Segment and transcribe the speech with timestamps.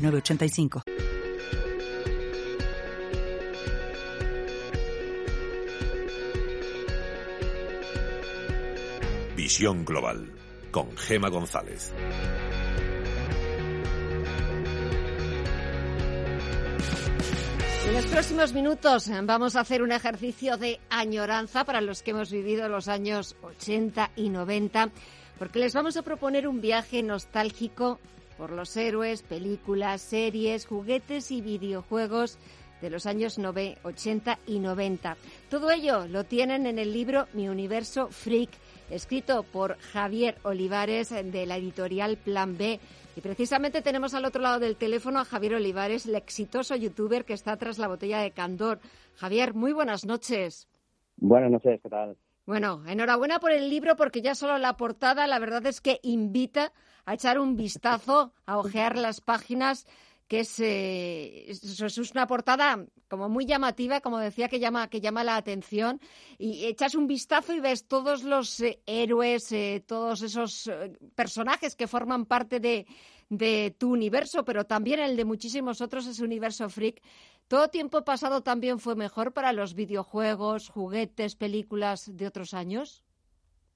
[0.00, 0.82] 985.
[9.36, 10.32] Visión Global
[10.70, 11.92] con Gema González.
[17.86, 22.30] En los próximos minutos vamos a hacer un ejercicio de añoranza para los que hemos
[22.30, 24.90] vivido los años 80 y 90,
[25.38, 27.98] porque les vamos a proponer un viaje nostálgico
[28.40, 32.38] por los héroes, películas, series, juguetes y videojuegos
[32.80, 35.18] de los años 80 y 90.
[35.50, 38.48] Todo ello lo tienen en el libro Mi Universo Freak,
[38.88, 42.80] escrito por Javier Olivares de la editorial Plan B.
[43.14, 47.34] Y precisamente tenemos al otro lado del teléfono a Javier Olivares, el exitoso youtuber que
[47.34, 48.80] está tras la botella de Candor.
[49.16, 50.66] Javier, muy buenas noches.
[51.18, 52.16] Buenas noches, ¿qué tal?
[52.50, 56.72] Bueno, enhorabuena por el libro porque ya solo la portada, la verdad es que invita
[57.04, 59.86] a echar un vistazo, a ojear las páginas,
[60.26, 65.22] que es, eh, es, una portada como muy llamativa, como decía, que llama, que llama
[65.22, 66.00] la atención.
[66.38, 70.68] Y echas un vistazo y ves todos los eh, héroes, eh, todos esos
[71.14, 72.84] personajes que forman parte de,
[73.30, 77.00] de tu universo, pero también el de muchísimos otros, ese universo freak.
[77.48, 83.02] ¿Todo tiempo pasado también fue mejor para los videojuegos, juguetes, películas de otros años?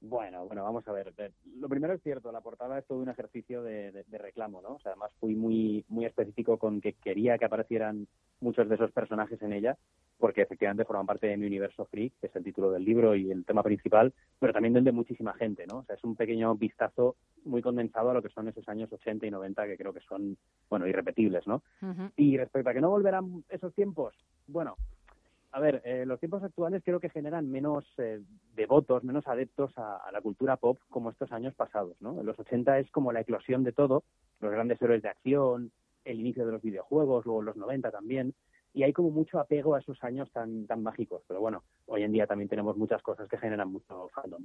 [0.00, 1.14] Bueno, bueno, vamos a ver.
[1.58, 4.74] Lo primero es cierto, la portada es todo un ejercicio de, reclamo, ¿no?
[4.74, 8.06] O sea, además fui muy, muy específico con que quería que aparecieran
[8.40, 9.77] muchos de esos personajes en ella,
[10.18, 13.30] porque efectivamente forman parte de mi universo freak, que es el título del libro y
[13.30, 15.78] el tema principal, pero también de muchísima gente, ¿no?
[15.78, 19.27] O sea, es un pequeño vistazo muy condensado a lo que son esos años 80
[19.27, 20.36] y 90 que creo que son,
[20.70, 21.62] bueno, irrepetibles, ¿no?
[22.17, 24.14] Y respecto a que no volverán esos tiempos,
[24.46, 24.77] bueno,
[25.55, 28.20] a ver, eh, los tiempos actuales creo que generan menos eh,
[28.56, 32.18] devotos, menos adeptos a, la cultura pop como estos años pasados, ¿no?
[32.18, 34.02] En los 80 es como la eclosión de todo,
[34.40, 35.70] los grandes héroes de acción,
[36.04, 38.34] el inicio de los videojuegos, luego los 90 también,
[38.72, 41.22] y hay como mucho apego a esos años tan, tan mágicos.
[41.28, 44.44] Pero bueno, hoy en día también tenemos muchas cosas que generan mucho fandom.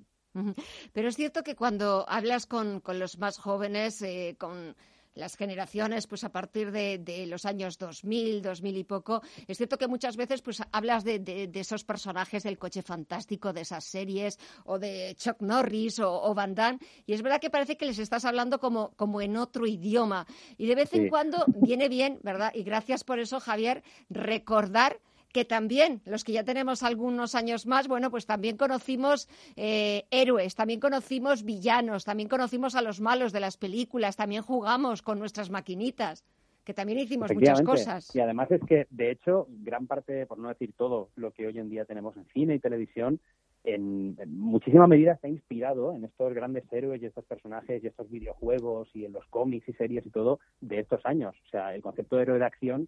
[0.93, 4.75] Pero es cierto que cuando hablas con, con los más jóvenes, eh, con
[5.15, 9.87] las generaciones, pues a partir de, los años 2000, 2000 y poco, es cierto que
[9.87, 15.15] muchas veces pues hablas de, esos personajes del coche fantástico, de esas series, o de
[15.17, 18.91] Chuck Norris o, Van Damme, y es verdad que parece que les estás hablando como,
[18.95, 20.25] como en otro idioma.
[20.57, 22.51] Y de vez en cuando viene bien, ¿verdad?
[22.53, 24.99] Y gracias por eso, Javier, recordar
[25.31, 30.55] que también los que ya tenemos algunos años más, bueno, pues también conocimos eh, héroes,
[30.55, 35.49] también conocimos villanos, también conocimos a los malos de las películas, también jugamos con nuestras
[35.49, 36.23] maquinitas
[36.63, 38.15] que también hicimos muchas cosas.
[38.15, 41.57] Y además es que, de hecho, gran parte, por no decir todo, lo que hoy
[41.57, 43.19] en día tenemos en cine y televisión,
[43.63, 48.87] en, muchísima medida está inspirado en estos grandes héroes y estos personajes y estos videojuegos
[48.93, 51.35] y en los cómics y series y todo de estos años.
[51.47, 52.87] O sea, el concepto de héroe de acción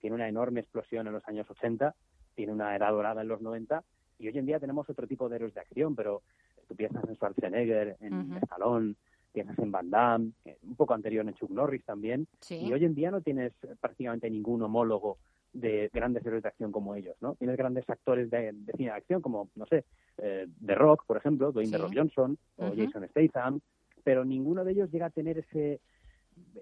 [0.00, 1.94] tiene una enorme explosión en los años 80,
[2.34, 3.82] tiene una edad dorada en los 90
[4.18, 6.22] y hoy en día tenemos otro tipo de héroes de acción, pero
[6.66, 8.94] tú piensas en Schwarzenegger, en Stallone,
[9.32, 12.94] piensas en Van Damme, eh, un poco anterior en Chuck Norris también, y hoy en
[12.94, 15.18] día no tienes prácticamente ningún homólogo
[15.52, 17.34] de grandes héroes de acción como ellos, ¿no?
[17.36, 19.84] Tienes grandes actores de, cine de acción como, no sé,
[20.18, 23.60] eh, The Rock, por ejemplo, Dwayne The Rock Johnson o Jason Statham,
[24.04, 25.80] pero ninguno de ellos llega a tener ese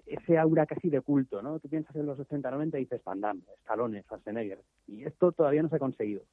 [0.05, 1.59] ese aura casi de culto, ¿no?
[1.59, 5.63] Tú piensas en los 80, 90 y dices Van Damme, Stallone, Schwarzenegger, y esto todavía
[5.63, 6.23] no se ha conseguido.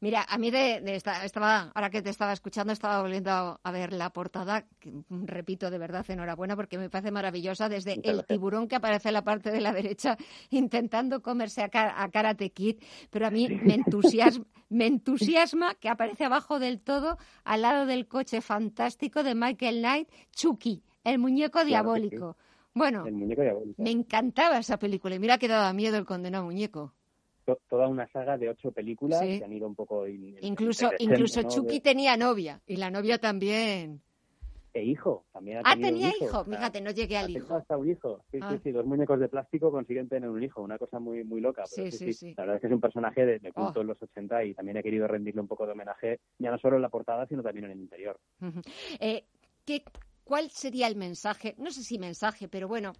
[0.00, 4.10] Mira, a mí de, estaba, ahora que te estaba escuchando, estaba volviendo a, ver la
[4.10, 4.66] portada,
[5.08, 9.24] repito, de verdad, enhorabuena, porque me parece maravillosa, desde el tiburón que aparece en la
[9.24, 10.18] parte de la derecha
[10.50, 16.24] intentando comerse a, a Karate Kid, pero a mí me entusiasma, me entusiasma que aparece
[16.24, 22.36] abajo del todo, al lado del coche fantástico de Michael Knight, Chucky el muñeco diabólico.
[22.74, 23.04] Bueno,
[23.76, 26.92] me encantaba esa película y mira que daba miedo el condenado muñeco.
[27.68, 30.06] Toda una saga de ocho películas que han ido un poco...
[30.08, 34.00] incluso incluso Chucky tenía novia y la novia también.
[34.72, 36.44] E hijo, también ha Ah, tenía hijo.
[36.44, 37.54] Fíjate, no llegué al hijo.
[37.54, 38.24] hasta un hijo.
[38.32, 38.58] Sí, sí, ah.
[38.60, 38.72] sí.
[38.72, 40.62] Dos muñecos de plástico consiguen tener un hijo.
[40.62, 41.64] Una cosa muy muy loca.
[41.66, 43.82] sí, sí, sí, La verdad es que es un personaje de, culto oh.
[43.82, 46.74] en los 80 y también he querido rendirle un poco de homenaje, ya no solo
[46.74, 48.18] en la portada, sino también en el interior.
[48.98, 49.24] eh,
[49.64, 49.84] ¿qué,
[50.24, 51.54] ¿Cuál sería el mensaje?
[51.58, 52.94] No sé si mensaje, pero bueno,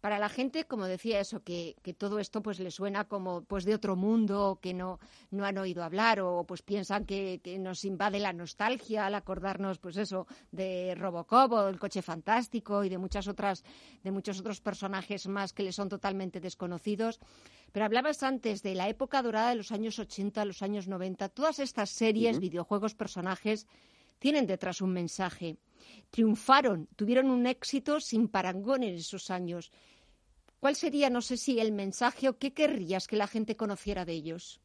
[0.00, 3.64] para la gente, como decía eso, que, que, todo esto pues le suena como pues
[3.64, 5.00] de otro mundo, que no,
[5.30, 9.78] no han oído hablar o pues piensan que, que, nos invade la nostalgia al acordarnos
[9.78, 13.64] pues eso de Robocop o el coche fantástico y de muchas otras
[14.04, 17.18] de muchos otros personajes más que le son totalmente desconocidos.
[17.72, 21.58] Pero hablabas antes de la época dorada de los años 80, los años 90, todas
[21.58, 23.66] estas series, videojuegos, personajes
[24.18, 25.56] tienen detrás un mensaje.
[26.10, 29.72] Triunfaron, tuvieron un éxito sin parangón en esos años.
[30.60, 34.12] ¿Cuál sería, no sé si, el mensaje o qué querrías que la gente conociera de
[34.12, 34.60] ellos?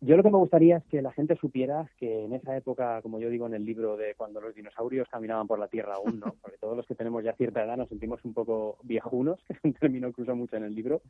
[0.00, 3.18] Yo lo que me gustaría es que la gente supiera que en esa época, como
[3.20, 6.34] yo digo en el libro de cuando los dinosaurios caminaban por la Tierra aún, ¿no?
[6.42, 9.60] Porque todos los que tenemos ya cierta edad nos sentimos un poco viejunos, que es
[9.62, 11.00] un término que uso mucho en el libro,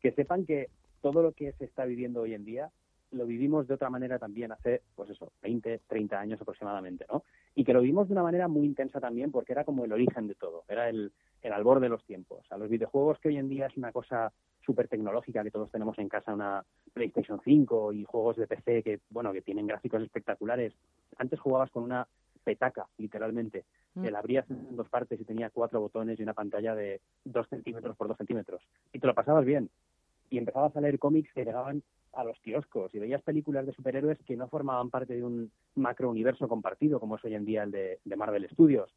[0.00, 0.68] que sepan que
[1.00, 2.70] todo lo que se está viviendo hoy en día
[3.12, 7.24] lo vivimos de otra manera también hace, pues eso, 20, 30 años aproximadamente, ¿no?
[7.54, 10.28] Y que lo vivimos de una manera muy intensa también porque era como el origen
[10.28, 11.12] de todo, era el,
[11.42, 12.46] el albor de los tiempos.
[12.50, 14.32] A los videojuegos que hoy en día es una cosa
[14.64, 19.00] súper tecnológica, que todos tenemos en casa una PlayStation 5 y juegos de PC que,
[19.10, 20.74] bueno, que tienen gráficos espectaculares.
[21.18, 22.06] Antes jugabas con una
[22.44, 23.64] petaca, literalmente.
[23.94, 24.04] Mm.
[24.06, 27.96] la abrías en dos partes y tenía cuatro botones y una pantalla de dos centímetros
[27.96, 28.62] por dos centímetros.
[28.92, 29.68] Y te lo pasabas bien.
[30.30, 34.18] Y empezabas a leer cómics que llegaban a los kioscos y veías películas de superhéroes
[34.26, 37.70] que no formaban parte de un macro universo compartido como es hoy en día el
[37.70, 38.92] de, Marvel Studios.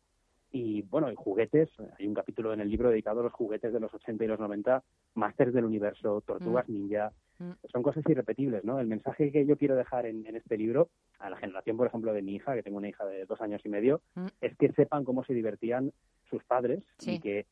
[0.51, 3.79] Y bueno, y juguetes, hay un capítulo en el libro dedicado a los juguetes de
[3.79, 4.83] los 80 y los 90,
[5.15, 6.73] Masters del Universo, Tortugas mm.
[6.73, 7.51] Ninja, mm.
[7.71, 8.79] son cosas irrepetibles, ¿no?
[8.79, 12.21] El mensaje que yo quiero dejar en, este libro, a la generación, por ejemplo, de
[12.21, 14.27] mi hija, que tengo una hija de dos años y medio, mm.
[14.41, 15.91] es que sepan cómo se divertían
[16.29, 17.47] sus padres y que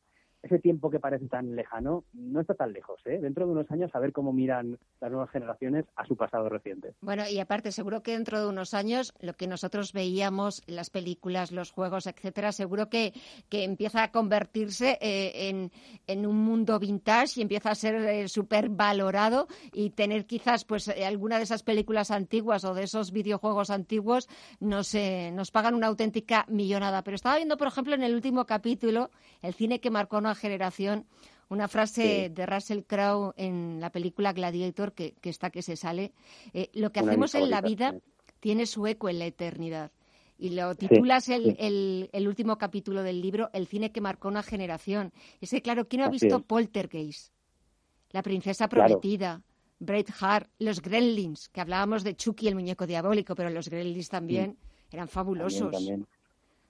[0.52, 3.00] ese tiempo que parece tan lejano no está tan lejos.
[3.06, 3.18] ¿eh?
[3.20, 6.92] Dentro de unos años a ver cómo miran las nuevas generaciones a su pasado reciente.
[7.00, 11.52] Bueno, y aparte, seguro que dentro de unos años lo que nosotros veíamos, las películas,
[11.52, 13.14] los juegos, etcétera, seguro que,
[13.48, 15.70] que empieza a convertirse eh, en,
[16.06, 20.88] en, un mundo vintage y empieza a ser eh, súper valorado y tener quizás pues
[20.88, 24.28] eh, alguna de esas películas antiguas o de esos videojuegos antiguos
[24.60, 24.94] nos,
[25.32, 27.02] nos pagan una auténtica millonada.
[27.02, 29.10] Pero estaba viendo, por ejemplo, en el último capítulo,
[29.40, 31.06] el cine que marcó generación.
[31.48, 36.12] Una frase de Russell Crowe en la película Gladiator, que, está que se sale.
[36.52, 37.94] Eh, lo que hacemos en la vida
[38.40, 39.92] tiene su eco en la eternidad.
[40.38, 45.12] Y lo titulas el, el, último capítulo del libro, El cine que marcó una generación.
[45.40, 47.32] Es que, claro, ¿quién no ha visto Poltergeist?
[48.10, 49.42] La princesa prometida,
[49.78, 54.56] Braveheart, los Gremlins, que hablábamos de Chucky, el muñeco diabólico, pero los Gremlins también
[54.90, 55.70] eran fabulosos.
[55.70, 56.06] También,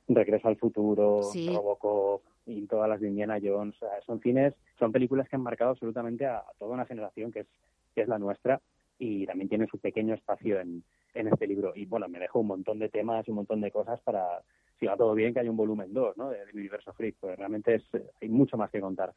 [0.09, 3.77] Regreso al futuro, Robocop, y todas las de Indiana Jones.
[4.07, 7.47] son cines, son películas que han marcado absolutamente a, toda una generación que es,
[7.95, 8.61] que es la nuestra
[8.99, 10.83] y también tiene su pequeño espacio en,
[11.15, 11.73] en este libro.
[11.75, 14.43] Y bueno, me dejo un montón de temas un montón de cosas para,
[14.79, 16.31] si va todo bien, que haya un volumen 2 ¿no?
[16.31, 17.85] de, Universo Freak, porque realmente es,
[18.21, 19.15] hay mucho más que contar.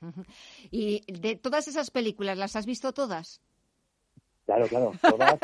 [0.71, 3.41] ¿Y de todas esas películas, las has visto todas?
[4.45, 5.39] Claro, claro, todas,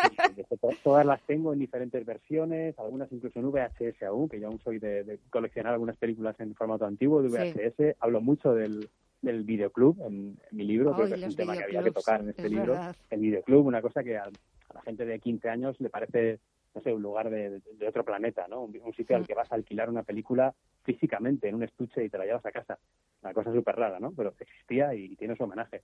[0.83, 4.77] todas las tengo en diferentes versiones, algunas incluso en VHS aún, que yo aún soy
[4.77, 7.95] de, coleccionar algunas películas en formato antiguo de VHS.
[7.99, 8.89] Hablo mucho del,
[9.21, 12.29] del videoclub en, mi libro, creo que es un tema que había que tocar en
[12.29, 12.77] este libro.
[13.09, 14.29] El videoclub, una cosa que a,
[14.73, 16.39] la gente de 15 años le parece,
[16.73, 18.61] no sé, un lugar de, otro planeta, ¿no?
[18.61, 20.53] Un, sitio al que vas a alquilar una película
[20.83, 22.79] físicamente en un estuche y te la llevas a casa
[23.21, 24.11] una cosa súper rara, ¿no?
[24.11, 25.83] Pero existía y tiene su homenaje.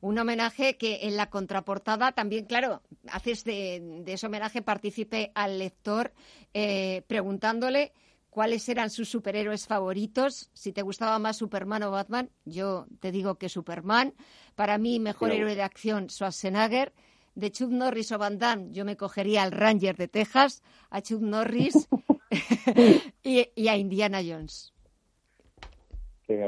[0.00, 6.12] Un homenaje que en la contraportada también, claro, haces de, ese homenaje partícipe al lector
[6.52, 7.92] eh, preguntándole
[8.28, 13.36] cuáles eran sus superhéroes favoritos, si te gustaba más Superman o Batman, yo te digo
[13.36, 14.12] que Superman.
[14.56, 16.92] Para mí, mejor héroe de acción, Schwarzenegger.
[17.34, 21.20] De Chuck Norris o Van Damme, yo me cogería al Ranger de Texas, a Chuck
[21.20, 21.88] Norris
[23.22, 24.74] y a Indiana Jones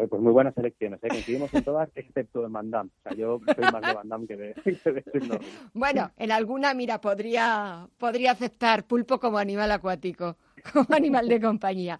[0.09, 1.09] pues muy buenas elecciones, ¿eh?
[1.09, 2.90] coincidimos en todas excepto en Van Damme.
[2.99, 5.40] O sea, yo soy más de Van Damme que de, que
[5.75, 10.37] Bueno, en alguna, mira, podría, podría aceptar pulpo como animal acuático,
[10.73, 11.99] como animal de compañía.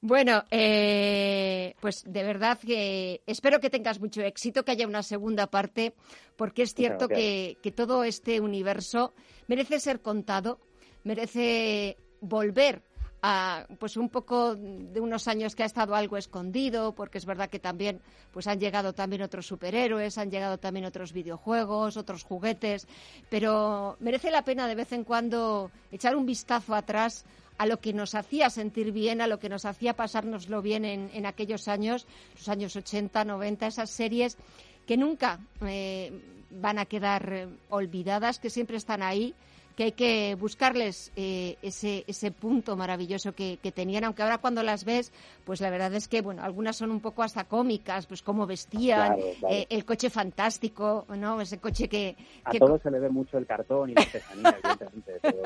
[0.00, 5.48] Bueno, eh, pues de verdad que espero que tengas mucho éxito, que haya una segunda
[5.48, 5.94] parte,
[6.36, 9.12] porque es cierto que, que todo este universo
[9.48, 10.60] merece ser contado,
[11.02, 12.82] merece volver
[13.22, 17.50] a, pues un poco de unos años que ha estado algo escondido, porque es verdad
[17.50, 18.00] que también
[18.32, 22.86] pues han llegado también otros superhéroes, han llegado también otros videojuegos, otros juguetes,
[23.28, 27.24] pero merece la pena de vez en cuando echar un vistazo atrás
[27.58, 31.10] a lo que nos hacía sentir bien, a lo que nos hacía pasárnoslo bien en,
[31.12, 34.38] en aquellos años, los años 80, 90, esas series
[34.86, 36.12] que nunca eh,
[36.50, 39.34] van a quedar eh, olvidadas, que siempre están ahí
[39.78, 44.84] que hay que buscarles eh, ese, ese punto maravilloso que, tenían, aunque ahora cuando las
[44.84, 45.12] ves,
[45.44, 49.14] pues la verdad es que, bueno, algunas son un poco hasta cómicas, pues cómo vestían,
[49.48, 51.40] eh, el coche fantástico, ¿no?
[51.40, 52.16] Ese coche que...
[52.42, 55.42] A todos se le ve mucho el cartón y la artesanía, evidentemente, pero,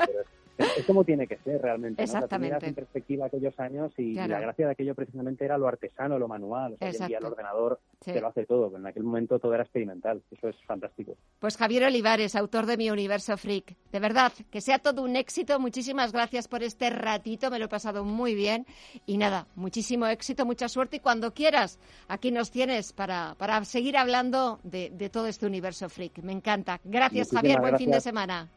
[0.57, 2.01] es, como tiene que ser realmente.
[2.01, 2.03] ¿no?
[2.03, 2.65] Exactamente.
[2.65, 6.73] en perspectiva aquellos años y, la gracia de aquello precisamente era lo artesano, lo manual.
[6.73, 9.39] O sea, hoy en día el ordenador se lo hace todo, pero en aquel momento
[9.39, 10.21] todo era experimental.
[10.31, 11.15] Eso es fantástico.
[11.39, 13.75] Pues Javier Olivares, autor de Mi Universo Freak.
[13.91, 15.59] De verdad, que sea todo un éxito.
[15.59, 18.65] Muchísimas gracias por este ratito, me lo he pasado muy bien.
[19.05, 23.97] Y nada, muchísimo éxito, mucha suerte y cuando quieras, aquí nos tienes para, para seguir
[23.97, 26.19] hablando de, todo este universo freak.
[26.23, 26.79] Me encanta.
[26.83, 27.59] Gracias, Javier.
[27.59, 28.49] Buen fin de semana.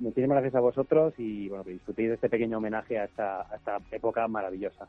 [0.00, 3.56] Muchísimas gracias a vosotros y bueno, que disfrutéis de este pequeño homenaje a esta, a
[3.56, 4.88] esta época maravillosa.